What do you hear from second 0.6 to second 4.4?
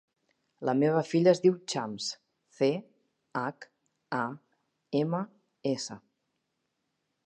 La meva filla es diu Chams: ce, hac, a,